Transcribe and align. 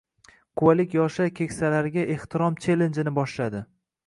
Quvalik 0.61 0.95
yoshlar 0.97 1.29
keksalarga 1.41 2.07
ehtirom 2.15 2.59
chellenjini 2.65 3.15
boshladi 3.21 3.63